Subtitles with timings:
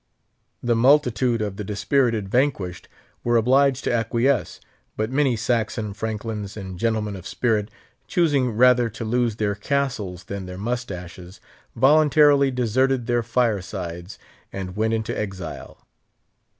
[0.63, 2.87] The multitude of the dispirited vanquished
[3.23, 4.59] were obliged to acquiesce;
[4.97, 7.69] but many Saxon Franklins and gentlemen of spirit,
[8.07, 11.39] choosing rather to lose their castles than their mustaches,
[11.75, 14.17] voluntarily deserted their firesides,
[14.51, 15.85] and went into exile.